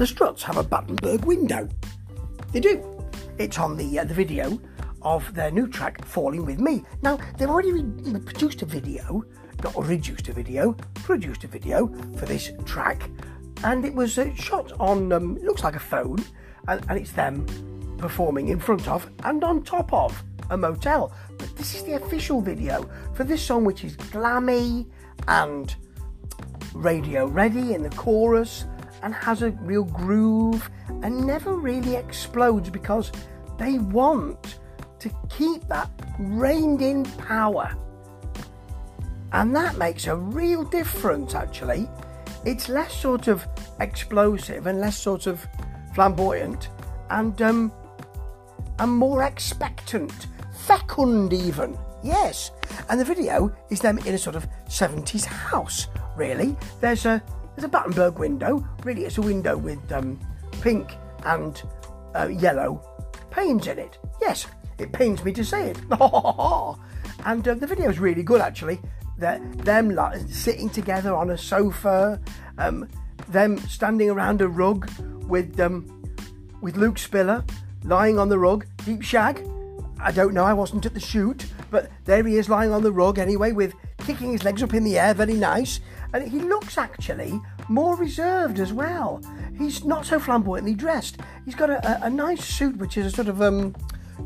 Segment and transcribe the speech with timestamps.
[0.00, 1.68] the Struts have a Battenberg window.
[2.52, 2.82] They do.
[3.36, 4.58] It's on the uh, the video
[5.02, 9.22] of their new track "Falling with Me." Now they've already re- produced a video,
[9.62, 13.10] not reduced a video, produced a video for this track,
[13.62, 16.24] and it was uh, shot on um, looks like a phone,
[16.66, 17.44] and, and it's them
[17.98, 21.12] performing in front of and on top of a motel.
[21.36, 24.86] But this is the official video for this song, which is glammy
[25.28, 25.76] and
[26.72, 28.64] radio ready in the chorus
[29.02, 30.70] and has a real groove
[31.02, 33.12] and never really explodes because
[33.58, 34.58] they want
[34.98, 37.74] to keep that reined in power.
[39.32, 41.88] And that makes a real difference actually.
[42.44, 43.46] It's less sort of
[43.80, 45.46] explosive and less sort of
[45.94, 46.68] flamboyant
[47.10, 47.72] and um
[48.78, 51.78] and more expectant, fecund even.
[52.02, 52.50] Yes.
[52.88, 56.56] And the video is them in a sort of 70s house, really.
[56.80, 57.22] There's a
[57.60, 58.66] there's a Battenberg window.
[58.84, 60.18] Really, it's a window with um,
[60.62, 61.62] pink and
[62.14, 62.82] uh, yellow
[63.30, 63.98] panes in it.
[64.18, 64.46] Yes,
[64.78, 65.78] it pains me to say it.
[67.26, 68.80] and uh, the video is really good, actually.
[69.18, 72.18] Them like, sitting together on a sofa,
[72.56, 72.88] um,
[73.28, 74.90] them standing around a rug
[75.28, 75.86] with um,
[76.62, 77.44] with Luke Spiller
[77.84, 79.46] lying on the rug, deep shag.
[80.00, 82.92] I don't know, I wasn't at the shoot, but there he is lying on the
[82.92, 85.80] rug anyway, with kicking his legs up in the air, very nice.
[86.12, 89.22] And he looks actually more reserved as well.
[89.56, 91.18] He's not so flamboyantly dressed.
[91.44, 93.74] He's got a, a, a nice suit, which is a sort of um,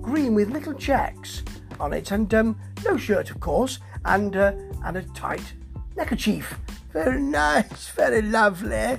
[0.00, 1.42] green with little checks
[1.78, 4.52] on it, and um, no shirt, of course, and uh,
[4.84, 5.52] and a tight
[5.96, 6.58] neckerchief.
[6.92, 8.98] Very nice, very lovely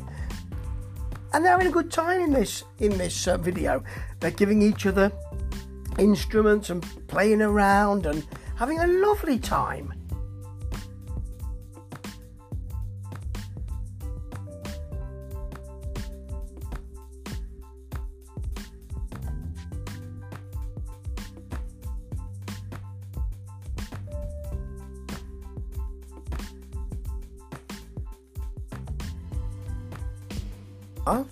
[1.33, 3.83] and they're having a good time in this in this uh, video.
[4.19, 5.11] They're giving each other
[5.97, 9.94] instruments and playing around and having a lovely time.
[31.05, 31.23] Huh?